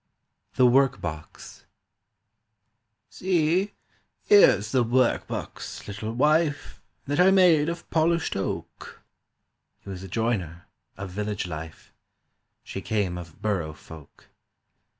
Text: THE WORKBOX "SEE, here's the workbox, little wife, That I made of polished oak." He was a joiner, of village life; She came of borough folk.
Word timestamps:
THE 0.55 0.65
WORKBOX 0.65 1.65
"SEE, 3.07 3.73
here's 4.23 4.71
the 4.71 4.81
workbox, 4.83 5.85
little 5.87 6.11
wife, 6.13 6.81
That 7.05 7.19
I 7.19 7.29
made 7.29 7.69
of 7.69 7.87
polished 7.91 8.35
oak." 8.35 9.03
He 9.81 9.89
was 9.91 10.01
a 10.01 10.07
joiner, 10.07 10.65
of 10.97 11.11
village 11.11 11.45
life; 11.45 11.93
She 12.63 12.81
came 12.81 13.15
of 13.15 13.43
borough 13.43 13.73
folk. 13.73 14.29